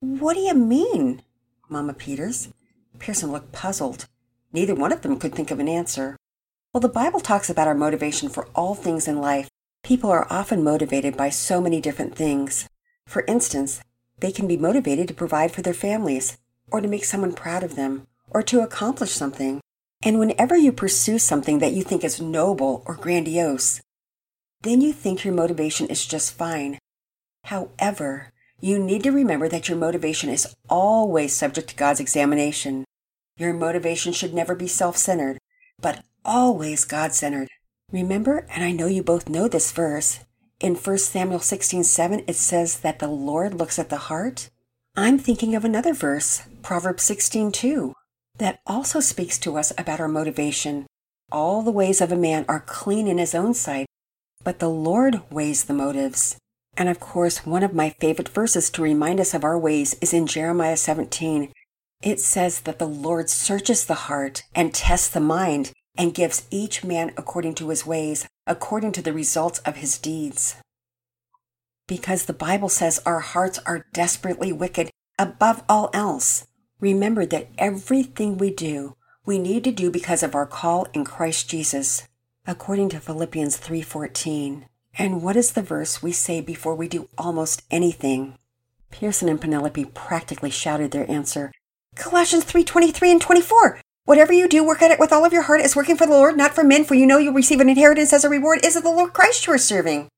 What 0.00 0.34
do 0.34 0.40
you 0.40 0.54
mean, 0.54 1.22
Mama 1.68 1.94
Peters? 1.94 2.48
Pearson 2.98 3.32
looked 3.32 3.52
puzzled. 3.52 4.06
Neither 4.52 4.74
one 4.74 4.92
of 4.92 5.02
them 5.02 5.18
could 5.18 5.34
think 5.34 5.50
of 5.50 5.60
an 5.60 5.68
answer. 5.68 6.16
Well, 6.72 6.80
the 6.80 6.88
Bible 6.88 7.20
talks 7.20 7.48
about 7.48 7.68
our 7.68 7.74
motivation 7.74 8.28
for 8.28 8.48
all 8.54 8.74
things 8.74 9.08
in 9.08 9.20
life. 9.20 9.48
People 9.82 10.10
are 10.10 10.26
often 10.30 10.62
motivated 10.62 11.16
by 11.16 11.30
so 11.30 11.60
many 11.60 11.80
different 11.80 12.14
things. 12.14 12.68
For 13.06 13.24
instance, 13.26 13.82
they 14.20 14.32
can 14.32 14.46
be 14.46 14.56
motivated 14.56 15.08
to 15.08 15.14
provide 15.14 15.52
for 15.52 15.62
their 15.62 15.74
families, 15.74 16.38
or 16.70 16.80
to 16.80 16.88
make 16.88 17.04
someone 17.04 17.32
proud 17.32 17.62
of 17.62 17.76
them, 17.76 18.06
or 18.30 18.42
to 18.42 18.60
accomplish 18.60 19.10
something. 19.10 19.60
And 20.02 20.18
whenever 20.18 20.56
you 20.56 20.72
pursue 20.72 21.18
something 21.18 21.58
that 21.58 21.72
you 21.72 21.82
think 21.82 22.04
is 22.04 22.20
noble 22.20 22.82
or 22.86 22.94
grandiose, 22.94 23.80
then 24.62 24.80
you 24.80 24.92
think 24.92 25.24
your 25.24 25.34
motivation 25.34 25.88
is 25.88 26.06
just 26.06 26.34
fine. 26.34 26.78
However, 27.44 28.31
you 28.62 28.78
need 28.78 29.02
to 29.02 29.10
remember 29.10 29.48
that 29.48 29.68
your 29.68 29.76
motivation 29.76 30.30
is 30.30 30.54
always 30.70 31.34
subject 31.34 31.70
to 31.70 31.76
God's 31.76 31.98
examination. 31.98 32.84
Your 33.36 33.52
motivation 33.52 34.12
should 34.12 34.32
never 34.32 34.54
be 34.54 34.68
self 34.68 34.96
centered, 34.96 35.38
but 35.80 36.04
always 36.24 36.84
God 36.84 37.12
centered. 37.12 37.48
Remember, 37.90 38.46
and 38.54 38.62
I 38.62 38.70
know 38.70 38.86
you 38.86 39.02
both 39.02 39.28
know 39.28 39.48
this 39.48 39.72
verse, 39.72 40.20
in 40.60 40.76
1 40.76 40.98
Samuel 40.98 41.40
16 41.40 41.82
7, 41.82 42.22
it 42.28 42.36
says 42.36 42.78
that 42.80 43.00
the 43.00 43.08
Lord 43.08 43.54
looks 43.54 43.80
at 43.80 43.88
the 43.88 44.06
heart. 44.08 44.48
I'm 44.94 45.18
thinking 45.18 45.56
of 45.56 45.64
another 45.64 45.92
verse, 45.92 46.42
Proverbs 46.62 47.02
16:2, 47.02 47.94
that 48.38 48.60
also 48.64 49.00
speaks 49.00 49.38
to 49.38 49.58
us 49.58 49.72
about 49.76 49.98
our 49.98 50.08
motivation. 50.08 50.86
All 51.32 51.62
the 51.62 51.72
ways 51.72 52.00
of 52.00 52.12
a 52.12 52.16
man 52.16 52.44
are 52.46 52.60
clean 52.60 53.08
in 53.08 53.18
his 53.18 53.34
own 53.34 53.54
sight, 53.54 53.86
but 54.44 54.60
the 54.60 54.70
Lord 54.70 55.22
weighs 55.32 55.64
the 55.64 55.74
motives. 55.74 56.36
And 56.76 56.88
of 56.88 57.00
course, 57.00 57.44
one 57.44 57.62
of 57.62 57.74
my 57.74 57.90
favorite 57.90 58.28
verses 58.28 58.70
to 58.70 58.82
remind 58.82 59.20
us 59.20 59.34
of 59.34 59.44
our 59.44 59.58
ways 59.58 59.94
is 60.00 60.14
in 60.14 60.26
Jeremiah 60.26 60.76
17. 60.76 61.52
It 62.02 62.18
says 62.18 62.60
that 62.62 62.78
the 62.78 62.88
Lord 62.88 63.28
searches 63.28 63.84
the 63.84 63.94
heart 63.94 64.42
and 64.54 64.74
tests 64.74 65.08
the 65.08 65.20
mind 65.20 65.72
and 65.96 66.14
gives 66.14 66.46
each 66.50 66.82
man 66.82 67.12
according 67.16 67.54
to 67.56 67.68
his 67.68 67.86
ways, 67.86 68.26
according 68.46 68.92
to 68.92 69.02
the 69.02 69.12
results 69.12 69.58
of 69.60 69.76
his 69.76 69.98
deeds. 69.98 70.56
Because 71.86 72.24
the 72.24 72.32
Bible 72.32 72.70
says 72.70 73.02
our 73.04 73.20
hearts 73.20 73.58
are 73.66 73.86
desperately 73.92 74.52
wicked 74.52 74.90
above 75.18 75.62
all 75.68 75.90
else, 75.92 76.46
remember 76.80 77.26
that 77.26 77.48
everything 77.58 78.38
we 78.38 78.50
do, 78.50 78.96
we 79.26 79.38
need 79.38 79.62
to 79.64 79.70
do 79.70 79.90
because 79.90 80.22
of 80.22 80.34
our 80.34 80.46
call 80.46 80.86
in 80.94 81.04
Christ 81.04 81.48
Jesus, 81.50 82.08
according 82.46 82.88
to 82.90 83.00
Philippians 83.00 83.58
3:14. 83.58 84.64
And 84.98 85.22
what 85.22 85.36
is 85.36 85.52
the 85.52 85.62
verse 85.62 86.02
we 86.02 86.12
say 86.12 86.40
before 86.40 86.74
we 86.74 86.86
do 86.86 87.08
almost 87.16 87.62
anything? 87.70 88.36
Pearson 88.90 89.28
and 89.28 89.40
Penelope 89.40 89.86
practically 89.86 90.50
shouted 90.50 90.90
their 90.90 91.10
answer. 91.10 91.50
Colossians 91.96 92.44
3:23 92.44 93.10
and 93.10 93.20
24. 93.20 93.80
Whatever 94.04 94.32
you 94.32 94.48
do, 94.48 94.64
work 94.64 94.82
at 94.82 94.90
it 94.90 94.98
with 94.98 95.12
all 95.12 95.24
of 95.24 95.32
your 95.32 95.42
heart 95.42 95.60
as 95.60 95.76
working 95.76 95.96
for 95.96 96.06
the 96.06 96.12
Lord, 96.12 96.36
not 96.36 96.54
for 96.54 96.64
men, 96.64 96.84
for 96.84 96.94
you 96.94 97.06
know 97.06 97.18
you'll 97.18 97.32
receive 97.32 97.60
an 97.60 97.68
inheritance 97.68 98.12
as 98.12 98.24
a 98.24 98.28
reward. 98.28 98.64
Is 98.64 98.76
it 98.76 98.82
the 98.82 98.90
Lord 98.90 99.12
Christ 99.12 99.46
you 99.46 99.52
are 99.52 99.58
serving? 99.58 100.08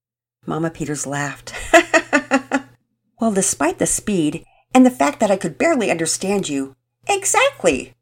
Mama 0.47 0.71
Peters 0.71 1.07
laughed. 1.07 1.53
well, 3.21 3.33
despite 3.33 3.79
the 3.79 3.87
speed 3.87 4.45
and 4.75 4.85
the 4.85 4.91
fact 4.91 5.21
that 5.21 5.31
I 5.31 5.37
could 5.37 5.59
barely 5.59 5.91
understand 5.91 6.49
you, 6.49 6.75
exactly. 7.07 7.95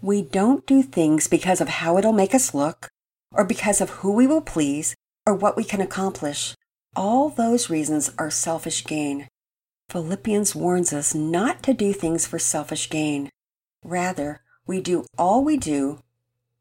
We 0.00 0.22
don't 0.22 0.66
do 0.66 0.82
things 0.82 1.28
because 1.28 1.60
of 1.60 1.68
how 1.68 1.98
it'll 1.98 2.12
make 2.12 2.34
us 2.34 2.54
look, 2.54 2.90
or 3.32 3.44
because 3.44 3.80
of 3.80 3.90
who 3.90 4.12
we 4.12 4.26
will 4.26 4.40
please, 4.42 4.94
or 5.26 5.34
what 5.34 5.56
we 5.56 5.64
can 5.64 5.80
accomplish. 5.80 6.54
All 6.96 7.28
those 7.28 7.70
reasons 7.70 8.10
are 8.18 8.30
selfish 8.30 8.84
gain. 8.84 9.28
Philippians 9.88 10.54
warns 10.54 10.92
us 10.92 11.14
not 11.14 11.62
to 11.62 11.74
do 11.74 11.92
things 11.92 12.26
for 12.26 12.38
selfish 12.38 12.88
gain. 12.88 13.30
Rather, 13.84 14.40
we 14.66 14.80
do 14.80 15.04
all 15.18 15.44
we 15.44 15.56
do, 15.56 16.00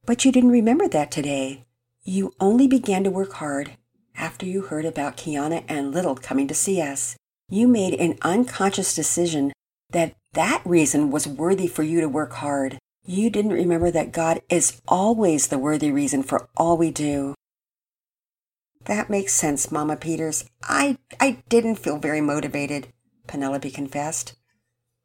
but 0.06 0.26
you 0.26 0.32
didn't 0.32 0.52
remember 0.52 0.88
that 0.88 1.12
today. 1.12 1.66
You 2.04 2.34
only 2.40 2.68
began 2.68 3.04
to 3.06 3.10
work 3.10 3.34
hard 3.34 3.78
after 4.16 4.46
you 4.46 4.64
heard 4.64 4.86
about 4.86 5.18
Kiana 5.18 5.64
and 5.68 5.94
Little 5.94 6.16
coming 6.16 6.48
to 6.48 6.54
see 6.54 6.82
us. 6.82 7.16
You 7.50 7.68
made 7.68 7.94
an 7.94 8.18
unconscious 8.22 8.94
decision 8.94 9.54
that 9.92 10.16
that 10.34 10.62
reason 10.66 11.12
was 11.12 11.28
worthy 11.28 11.68
for 11.68 11.84
you 11.84 12.02
to 12.02 12.10
work 12.10 12.34
hard. 12.34 12.78
You 13.06 13.30
didn't 13.30 13.54
remember 13.54 13.92
that 13.92 14.12
God 14.12 14.42
is 14.50 14.82
always 14.88 15.48
the 15.48 15.60
worthy 15.60 15.92
reason 15.92 16.24
for 16.24 16.50
all 16.58 16.78
we 16.78 16.92
do. 16.92 17.36
That 18.86 19.10
makes 19.10 19.34
sense, 19.34 19.72
Mama 19.72 19.96
Peters. 19.96 20.46
I, 20.64 20.98
I 21.20 21.44
didn't 21.50 21.76
feel 21.76 21.98
very 21.98 22.22
motivated, 22.22 22.88
Penelope 23.28 23.72
confessed. 23.72 24.36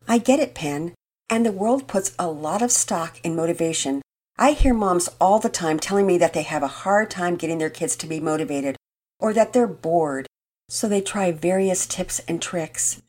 I 0.07 0.19
get 0.19 0.41
it, 0.41 0.55
Pen 0.55 0.95
and 1.31 1.45
the 1.45 1.53
world 1.53 1.87
puts 1.87 2.15
a 2.19 2.29
lot 2.29 2.63
of 2.63 2.73
stock 2.73 3.21
in 3.23 3.37
motivation. 3.37 4.03
I 4.39 4.53
hear 4.53 4.73
moms 4.73 5.09
all 5.21 5.39
the 5.39 5.49
time 5.49 5.79
telling 5.79 6.07
me 6.07 6.17
that 6.19 6.33
they 6.33 6.43
have 6.43 6.63
a 6.63 6.69
hard 6.69 7.11
time 7.11 7.37
getting 7.37 7.59
their 7.59 7.71
kids 7.71 7.97
to 7.97 8.07
be 8.07 8.21
motivated 8.21 8.77
or 9.19 9.33
that 9.35 9.53
they're 9.53 9.67
bored, 9.67 10.27
so 10.69 10.89
they 10.89 11.01
try 11.01 11.33
various 11.33 11.87
tips 11.87 12.21
and 12.21 12.41
tricks. 12.41 13.03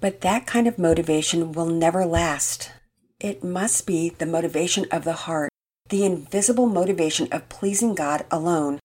But 0.00 0.22
that 0.22 0.46
kind 0.46 0.66
of 0.66 0.78
motivation 0.78 1.52
will 1.52 1.66
never 1.66 2.06
last. 2.06 2.72
It 3.20 3.44
must 3.44 3.86
be 3.86 4.08
the 4.08 4.26
motivation 4.26 4.86
of 4.90 5.04
the 5.04 5.12
heart, 5.12 5.50
the 5.90 6.04
invisible 6.04 6.66
motivation 6.66 7.28
of 7.30 7.48
pleasing 7.50 7.94
God 7.94 8.24
alone. 8.30 8.80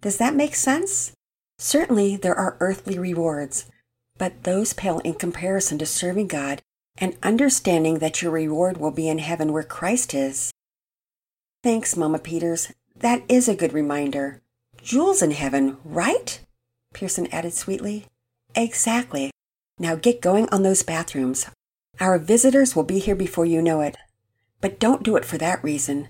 Does 0.00 0.16
that 0.16 0.34
make 0.34 0.54
sense? 0.54 1.12
Certainly 1.58 2.16
there 2.16 2.34
are 2.34 2.56
earthly 2.60 2.98
rewards, 2.98 3.66
but 4.16 4.44
those 4.44 4.72
pale 4.72 5.00
in 5.00 5.14
comparison 5.14 5.78
to 5.78 5.86
serving 5.86 6.28
God 6.28 6.62
and 6.96 7.16
understanding 7.22 7.98
that 7.98 8.22
your 8.22 8.30
reward 8.30 8.78
will 8.78 8.90
be 8.90 9.08
in 9.08 9.18
heaven 9.18 9.52
where 9.52 9.62
Christ 9.62 10.14
is. 10.14 10.52
Thanks, 11.62 11.96
Mama 11.96 12.18
Peters. 12.18 12.72
That 12.96 13.22
is 13.28 13.48
a 13.48 13.54
good 13.54 13.72
reminder. 13.72 14.40
Jewels 14.82 15.20
in 15.22 15.32
heaven, 15.32 15.76
right? 15.84 16.40
Pearson 16.94 17.26
added 17.32 17.52
sweetly. 17.52 18.06
Exactly. 18.54 19.30
Now 19.78 19.94
get 19.94 20.20
going 20.22 20.48
on 20.50 20.62
those 20.62 20.82
bathrooms. 20.82 21.46
Our 22.00 22.18
visitors 22.18 22.74
will 22.74 22.84
be 22.84 22.98
here 22.98 23.14
before 23.14 23.44
you 23.44 23.60
know 23.60 23.82
it. 23.82 23.96
But 24.60 24.78
don't 24.78 25.02
do 25.02 25.16
it 25.16 25.24
for 25.24 25.38
that 25.38 25.62
reason. 25.62 26.08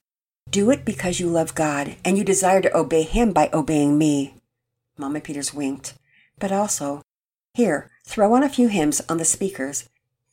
Do 0.50 0.70
it 0.70 0.84
because 0.84 1.20
you 1.20 1.28
love 1.28 1.54
God 1.54 1.96
and 2.04 2.18
you 2.18 2.24
desire 2.24 2.60
to 2.60 2.76
obey 2.76 3.02
Him 3.02 3.32
by 3.32 3.50
obeying 3.52 3.96
me. 3.96 4.34
Mama 4.98 5.20
Peters 5.20 5.54
winked. 5.54 5.94
But 6.38 6.52
also, 6.52 7.02
here, 7.54 7.90
throw 8.04 8.34
on 8.34 8.42
a 8.42 8.48
few 8.48 8.68
hymns 8.68 9.00
on 9.08 9.18
the 9.18 9.24
speakers 9.24 9.88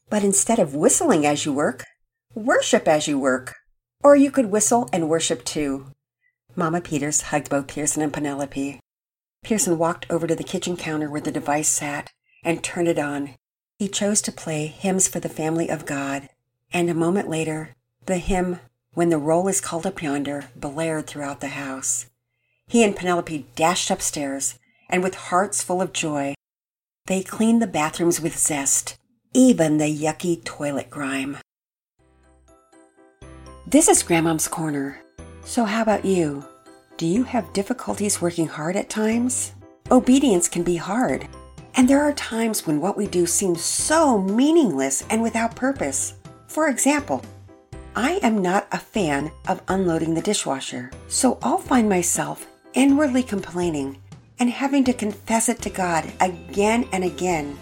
but 0.09 0.23
instead 0.23 0.59
of 0.59 0.75
whistling 0.75 1.25
as 1.25 1.45
you 1.45 1.53
work, 1.53 1.85
worship 2.33 2.87
as 2.87 3.07
you 3.07 3.19
work. 3.19 3.55
Or 4.03 4.15
you 4.15 4.31
could 4.31 4.51
whistle 4.51 4.89
and 4.93 5.09
worship 5.09 5.43
too. 5.43 5.87
Mama 6.55 6.81
Peters 6.81 7.23
hugged 7.23 7.49
both 7.49 7.67
Pearson 7.67 8.01
and 8.01 8.13
Penelope. 8.13 8.79
Pearson 9.43 9.77
walked 9.77 10.05
over 10.09 10.27
to 10.27 10.35
the 10.35 10.43
kitchen 10.43 10.77
counter 10.77 11.09
where 11.09 11.21
the 11.21 11.31
device 11.31 11.67
sat 11.67 12.11
and 12.43 12.63
turned 12.63 12.87
it 12.87 12.99
on. 12.99 13.35
He 13.79 13.87
chose 13.87 14.21
to 14.21 14.31
play 14.31 14.67
Hymns 14.67 15.07
for 15.07 15.19
the 15.19 15.29
Family 15.29 15.69
of 15.69 15.85
God, 15.85 16.29
and 16.71 16.89
a 16.89 16.95
moment 16.95 17.29
later, 17.29 17.75
the 18.05 18.17
hymn, 18.17 18.59
When 18.97 19.09
the 19.09 19.19
Roll 19.19 19.47
is 19.47 19.61
Called 19.61 19.85
Up 19.85 20.01
Yonder, 20.01 20.45
blared 20.55 21.05
throughout 21.05 21.39
the 21.39 21.49
house. 21.49 22.07
He 22.65 22.83
and 22.83 22.95
Penelope 22.95 23.45
dashed 23.55 23.91
upstairs, 23.91 24.57
and 24.89 25.03
with 25.03 25.13
hearts 25.29 25.61
full 25.61 25.83
of 25.83 25.93
joy, 25.93 26.33
they 27.05 27.21
cleaned 27.21 27.61
the 27.61 27.67
bathrooms 27.67 28.19
with 28.19 28.35
zest 28.35 28.97
even 29.35 29.77
the 29.77 29.85
yucky 29.85 30.43
toilet 30.43 30.89
grime. 30.89 31.37
This 33.67 33.87
is 33.87 34.01
Grandmom's 34.01 34.47
Corner. 34.47 34.99
So, 35.45 35.65
how 35.65 35.83
about 35.83 36.03
you? 36.03 36.43
Do 36.97 37.05
you 37.05 37.21
have 37.21 37.53
difficulties 37.53 38.19
working 38.19 38.47
hard 38.47 38.75
at 38.75 38.89
times? 38.89 39.53
Obedience 39.91 40.49
can 40.49 40.63
be 40.63 40.77
hard, 40.77 41.27
and 41.75 41.87
there 41.87 42.01
are 42.01 42.13
times 42.13 42.65
when 42.65 42.81
what 42.81 42.97
we 42.97 43.05
do 43.05 43.27
seems 43.27 43.61
so 43.61 44.19
meaningless 44.19 45.05
and 45.11 45.21
without 45.21 45.55
purpose. 45.55 46.15
For 46.47 46.67
example, 46.67 47.23
I 47.97 48.19
am 48.21 48.43
not 48.43 48.67
a 48.71 48.77
fan 48.77 49.31
of 49.47 49.63
unloading 49.69 50.13
the 50.13 50.21
dishwasher, 50.21 50.91
so 51.07 51.39
I'll 51.41 51.57
find 51.57 51.89
myself 51.89 52.45
inwardly 52.75 53.23
complaining 53.23 53.97
and 54.37 54.51
having 54.51 54.83
to 54.83 54.93
confess 54.93 55.49
it 55.49 55.63
to 55.63 55.71
God 55.71 56.05
again 56.21 56.87
and 56.91 57.03
again. 57.03 57.57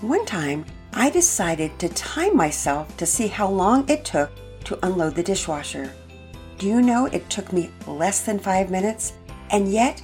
One 0.00 0.26
time, 0.26 0.64
I 0.92 1.08
decided 1.08 1.78
to 1.78 1.88
time 1.90 2.36
myself 2.36 2.96
to 2.96 3.06
see 3.06 3.28
how 3.28 3.48
long 3.48 3.88
it 3.88 4.04
took 4.04 4.32
to 4.64 4.84
unload 4.84 5.14
the 5.14 5.22
dishwasher. 5.22 5.94
Do 6.58 6.66
you 6.66 6.82
know 6.82 7.06
it 7.06 7.30
took 7.30 7.52
me 7.52 7.70
less 7.86 8.24
than 8.24 8.40
five 8.40 8.72
minutes? 8.72 9.12
And 9.50 9.70
yet, 9.72 10.02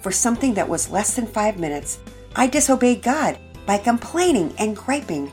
for 0.00 0.12
something 0.12 0.54
that 0.54 0.66
was 0.66 0.88
less 0.88 1.14
than 1.14 1.26
five 1.26 1.58
minutes, 1.58 1.98
I 2.36 2.46
disobeyed 2.46 3.02
God 3.02 3.38
by 3.66 3.76
complaining 3.76 4.54
and 4.58 4.74
griping, 4.74 5.30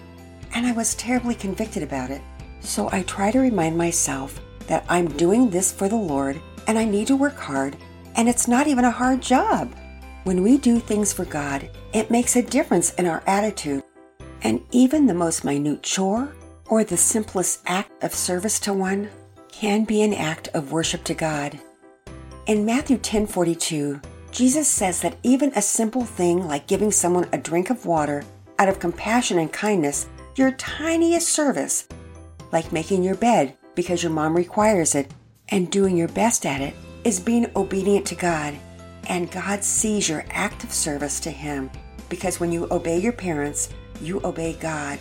and 0.53 0.67
I 0.67 0.73
was 0.73 0.93
terribly 0.95 1.35
convicted 1.35 1.83
about 1.83 2.09
it. 2.09 2.21
So 2.59 2.89
I 2.91 3.03
try 3.03 3.31
to 3.31 3.39
remind 3.39 3.77
myself 3.77 4.39
that 4.67 4.85
I'm 4.89 5.07
doing 5.07 5.49
this 5.49 5.71
for 5.71 5.87
the 5.87 5.95
Lord 5.95 6.39
and 6.67 6.77
I 6.77 6.83
need 6.83 7.07
to 7.07 7.15
work 7.15 7.37
hard, 7.37 7.77
and 8.15 8.27
it's 8.27 8.47
not 8.47 8.67
even 8.67 8.85
a 8.85 8.91
hard 8.91 9.21
job. 9.21 9.73
When 10.25 10.43
we 10.43 10.57
do 10.57 10.79
things 10.79 11.13
for 11.13 11.23
God, 11.23 11.69
it 11.93 12.11
makes 12.11 12.35
a 12.35 12.41
difference 12.41 12.93
in 12.95 13.05
our 13.05 13.23
attitude 13.25 13.83
and 14.43 14.61
even 14.71 15.07
the 15.07 15.13
most 15.13 15.43
minute 15.43 15.83
chore 15.83 16.33
or 16.65 16.83
the 16.83 16.97
simplest 16.97 17.61
act 17.65 17.91
of 18.03 18.13
service 18.13 18.59
to 18.59 18.73
one 18.73 19.09
can 19.49 19.83
be 19.85 20.01
an 20.01 20.13
act 20.13 20.49
of 20.49 20.71
worship 20.71 21.03
to 21.05 21.13
God. 21.13 21.59
In 22.45 22.65
Matthew 22.65 22.97
10:42, 22.97 24.01
Jesus 24.31 24.67
says 24.67 25.01
that 25.01 25.17
even 25.23 25.51
a 25.55 25.61
simple 25.61 26.05
thing 26.05 26.47
like 26.47 26.67
giving 26.67 26.91
someone 26.91 27.27
a 27.31 27.37
drink 27.37 27.69
of 27.69 27.85
water 27.85 28.23
out 28.59 28.69
of 28.69 28.79
compassion 28.79 29.39
and 29.39 29.51
kindness, 29.51 30.07
your 30.35 30.51
tiniest 30.51 31.29
service, 31.29 31.87
like 32.51 32.71
making 32.71 33.03
your 33.03 33.15
bed 33.15 33.57
because 33.75 34.03
your 34.03 34.11
mom 34.11 34.35
requires 34.35 34.95
it 34.95 35.11
and 35.49 35.71
doing 35.71 35.95
your 35.95 36.07
best 36.09 36.45
at 36.45 36.61
it, 36.61 36.73
is 37.03 37.19
being 37.19 37.49
obedient 37.55 38.05
to 38.07 38.15
God. 38.15 38.55
And 39.07 39.31
God 39.31 39.63
sees 39.63 40.09
your 40.09 40.25
act 40.31 40.63
of 40.63 40.73
service 40.73 41.19
to 41.21 41.31
Him 41.31 41.69
because 42.09 42.39
when 42.39 42.51
you 42.51 42.67
obey 42.71 42.99
your 42.99 43.13
parents, 43.13 43.69
you 44.01 44.21
obey 44.23 44.53
God. 44.59 44.99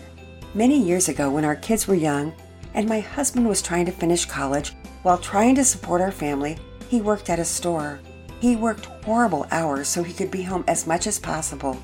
Many 0.54 0.80
years 0.80 1.08
ago, 1.08 1.30
when 1.30 1.44
our 1.44 1.56
kids 1.56 1.86
were 1.88 1.94
young 1.94 2.32
and 2.74 2.88
my 2.88 3.00
husband 3.00 3.48
was 3.48 3.62
trying 3.62 3.86
to 3.86 3.92
finish 3.92 4.24
college 4.24 4.72
while 5.02 5.18
trying 5.18 5.54
to 5.56 5.64
support 5.64 6.00
our 6.00 6.12
family, 6.12 6.58
he 6.88 7.00
worked 7.00 7.30
at 7.30 7.38
a 7.38 7.44
store. 7.44 8.00
He 8.40 8.54
worked 8.54 8.86
horrible 9.04 9.46
hours 9.50 9.88
so 9.88 10.02
he 10.02 10.12
could 10.12 10.30
be 10.30 10.42
home 10.42 10.64
as 10.68 10.86
much 10.86 11.06
as 11.06 11.18
possible. 11.18 11.80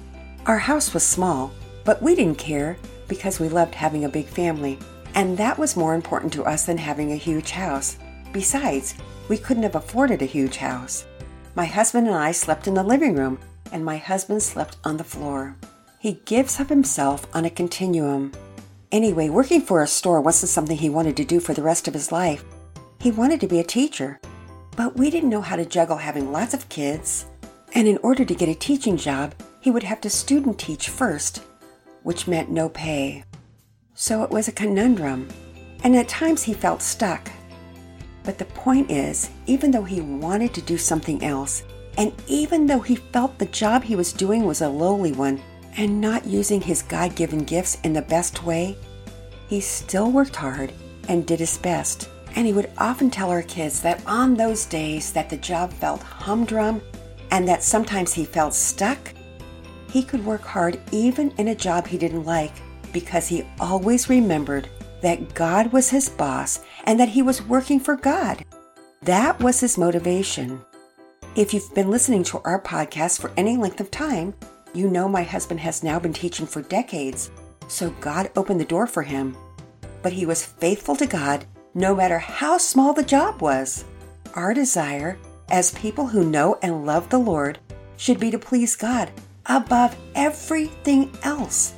Our 0.47 0.59
house 0.59 0.93
was 0.95 1.03
small, 1.03 1.53
but 1.85 2.03
we 2.03 2.15
didn't 2.15 2.39
care 2.39 2.77
because 3.09 3.41
we 3.41 3.49
loved 3.49 3.75
having 3.75 4.05
a 4.05 4.09
big 4.09 4.27
family, 4.27 4.79
and 5.15 5.37
that 5.37 5.59
was 5.59 5.77
more 5.77 5.95
important 5.95 6.33
to 6.35 6.45
us 6.45 6.67
than 6.67 6.79
having 6.79 7.13
a 7.13 7.17
huge 7.17 7.51
house. 7.51 7.99
Besides, 8.33 8.95
we 9.29 9.39
couldn't 9.39 9.63
have 9.63 9.75
afforded 9.75 10.23
a 10.23 10.27
huge 10.27 10.57
house. 10.57 11.05
My 11.55 11.65
husband 11.65 12.07
and 12.07 12.17
I 12.17 12.33
slept 12.33 12.67
in 12.67 12.75
the 12.75 12.83
living 12.83 13.15
room, 13.15 13.39
and 13.73 13.85
my 13.85 13.97
husband 13.97 14.43
slept 14.43 14.77
on 14.85 14.97
the 14.97 15.05
floor. 15.05 15.57
He 15.99 16.21
gives 16.25 16.59
of 16.59 16.69
himself 16.69 17.27
on 17.35 17.45
a 17.45 17.51
continuum. 17.51 18.33
Anyway, 18.91 19.29
working 19.29 19.61
for 19.61 19.83
a 19.83 19.87
store 19.87 20.21
wasn't 20.21 20.51
something 20.51 20.77
he 20.77 20.91
wanted 20.91 21.17
to 21.17 21.25
do 21.25 21.41
for 21.41 21.55
the 21.55 21.63
rest 21.63 21.89
of 21.89 21.95
his 21.95 22.13
life. 22.13 22.45
He 23.01 23.11
wanted 23.11 23.41
to 23.41 23.47
be 23.47 23.61
a 23.61 23.65
teacher, 23.65 24.21
but 24.77 24.97
we 24.97 25.11
didn't 25.11 25.31
know 25.31 25.41
how 25.41 25.57
to 25.57 25.65
juggle 25.65 25.97
having 25.97 26.33
lots 26.33 26.55
of 26.55 26.69
kids. 26.69 27.27
And 27.75 27.89
in 27.89 27.99
order 28.03 28.25
to 28.25 28.35
get 28.35 28.49
a 28.49 28.55
teaching 28.55 28.97
job, 28.97 29.35
he 29.61 29.71
would 29.71 29.83
have 29.83 30.01
to 30.03 30.11
student 30.11 30.59
teach 30.59 30.89
first, 30.89 31.43
which 32.03 32.29
meant 32.29 32.51
no 32.51 32.69
pay. 32.69 33.25
So 33.95 34.23
it 34.23 34.31
was 34.31 34.49
a 34.49 34.53
conundrum, 34.53 35.29
and 35.85 35.95
at 35.95 36.09
times 36.09 36.43
he 36.43 36.55
felt 36.55 36.81
stuck. 36.81 37.31
But 38.25 38.39
the 38.39 38.47
point 38.47 38.91
is, 38.91 39.31
even 39.47 39.71
though 39.71 39.85
he 39.85 40.01
wanted 40.01 40.55
to 40.55 40.63
do 40.63 40.79
something 40.79 41.23
else, 41.23 41.63
and 41.99 42.13
even 42.27 42.67
though 42.67 42.81
he 42.81 42.97
felt 42.97 43.39
the 43.39 43.47
job 43.47 43.83
he 43.83 43.97
was 43.97 44.13
doing 44.13 44.45
was 44.45 44.63
a 44.63 44.69
lowly 44.69 45.13
one 45.13 45.43
and 45.77 46.01
not 46.01 46.27
using 46.27 46.61
his 46.61 46.83
God 46.83 47.15
given 47.15 47.45
gifts 47.45 47.79
in 47.85 47.93
the 47.93 48.03
best 48.03 48.45
way, 48.45 48.77
he 49.49 49.61
still 49.61 50.11
worked 50.11 50.37
hard 50.37 50.73
and 51.09 51.27
did 51.27 51.41
his 51.41 51.59
best. 51.59 52.09
And 52.35 52.47
he 52.47 52.55
would 52.55 52.71
often 52.79 53.11
tell 53.11 53.31
our 53.31 53.43
kids 53.43 53.83
that 53.83 54.03
on 54.07 54.35
those 54.35 54.65
days 54.65 55.13
that 55.13 55.29
the 55.29 55.37
job 55.37 55.71
felt 55.71 56.03
humdrum 56.03 56.81
and 57.31 57.47
that 57.47 57.63
sometimes 57.63 58.15
he 58.15 58.25
felt 58.25 58.55
stuck, 58.55 59.13
he 59.91 60.03
could 60.03 60.25
work 60.25 60.43
hard 60.43 60.81
even 60.93 61.31
in 61.33 61.49
a 61.49 61.55
job 61.55 61.87
he 61.87 61.99
didn't 61.99 62.25
like 62.25 62.55
because 62.93 63.29
he 63.29 63.47
always 63.61 64.09
remembered 64.09 64.69
that 65.01 65.35
God 65.35 65.73
was 65.73 65.91
his 65.91 66.09
boss 66.09 66.61
and 66.85 66.99
that 67.01 67.11
he 67.11 67.23
was 67.23 67.43
working 67.43 67.81
for 67.81 67.97
God. 67.97 68.45
That 69.03 69.41
was 69.41 69.61
his 69.61 69.77
motivation. 69.77 70.61
If 71.35 71.53
you've 71.53 71.75
been 71.75 71.91
listening 71.91 72.25
to 72.25 72.41
our 72.45 72.61
podcast 72.61 73.21
for 73.21 73.33
any 73.37 73.57
length 73.57 73.81
of 73.81 73.91
time, 73.91 74.35
you 74.75 74.89
know 74.89 75.09
my 75.09 75.23
husband 75.23 75.61
has 75.61 75.83
now 75.83 75.99
been 75.99 76.13
teaching 76.13 76.47
for 76.47 76.63
decades, 76.63 77.31
so 77.69 77.91
God 78.01 78.31
opened 78.37 78.61
the 78.61 78.65
door 78.65 78.87
for 78.87 79.03
him. 79.03 79.37
But 80.03 80.13
he 80.13 80.27
was 80.27 80.45
faithful 80.45 80.97
to 80.97 81.07
God 81.07 81.47
no 81.75 81.95
matter 81.95 82.19
how 82.19 82.59
small 82.59 82.93
the 82.93 83.03
job 83.03 83.41
was. 83.41 83.85
Our 84.35 84.55
desire, 84.55 85.19
as 85.51 85.73
people 85.73 86.07
who 86.07 86.25
know 86.25 86.59
and 86.63 86.87
love 86.87 87.09
the 87.09 87.19
Lord, 87.19 87.59
should 87.97 88.21
be 88.21 88.31
to 88.31 88.39
please 88.39 88.77
God 88.77 89.11
above 89.47 89.97
everything 90.15 91.11
else, 91.23 91.75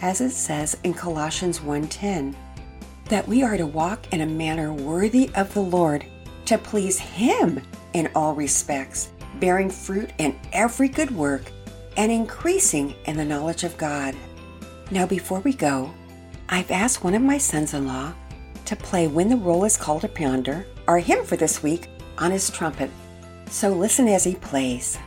as 0.00 0.20
it 0.20 0.30
says 0.30 0.76
in 0.84 0.94
Colossians 0.94 1.60
1:10, 1.60 2.34
that 3.08 3.26
we 3.26 3.42
are 3.42 3.56
to 3.56 3.66
walk 3.66 4.12
in 4.12 4.20
a 4.20 4.26
manner 4.26 4.72
worthy 4.72 5.30
of 5.34 5.52
the 5.54 5.60
Lord, 5.60 6.04
to 6.46 6.58
please 6.58 6.98
him 6.98 7.60
in 7.92 8.10
all 8.14 8.34
respects, 8.34 9.10
bearing 9.40 9.70
fruit 9.70 10.10
in 10.18 10.36
every 10.52 10.88
good 10.88 11.10
work 11.10 11.50
and 11.96 12.12
increasing 12.12 12.94
in 13.06 13.16
the 13.16 13.24
knowledge 13.24 13.64
of 13.64 13.76
God. 13.78 14.14
Now 14.90 15.06
before 15.06 15.40
we 15.40 15.52
go, 15.52 15.92
I've 16.48 16.70
asked 16.70 17.02
one 17.02 17.14
of 17.14 17.22
my 17.22 17.38
sons-in-law 17.38 18.12
to 18.66 18.76
play 18.76 19.06
When 19.06 19.28
the 19.28 19.36
Roll 19.36 19.64
is 19.64 19.76
Called 19.76 20.04
Up 20.04 20.18
Yonder, 20.18 20.66
our 20.86 20.98
hymn 20.98 21.24
for 21.24 21.36
this 21.36 21.62
week, 21.62 21.88
on 22.18 22.30
his 22.30 22.50
trumpet. 22.50 22.90
So 23.50 23.70
listen 23.70 24.08
as 24.08 24.24
he 24.24 24.34
plays. 24.34 24.98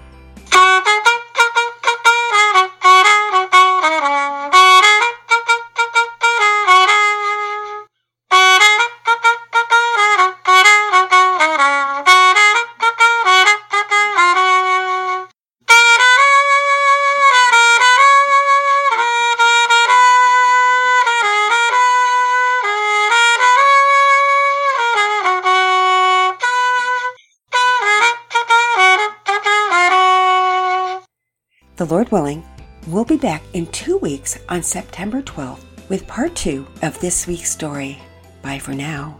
Lord 31.89 32.11
willing, 32.11 32.45
we'll 32.87 33.03
be 33.03 33.17
back 33.17 33.41
in 33.53 33.65
two 33.67 33.97
weeks 33.97 34.37
on 34.47 34.61
September 34.61 35.23
12th 35.23 35.63
with 35.89 36.05
part 36.05 36.35
two 36.35 36.67
of 36.83 36.99
this 36.99 37.25
week's 37.25 37.49
story. 37.49 37.97
Bye 38.43 38.59
for 38.59 38.75
now. 38.75 39.17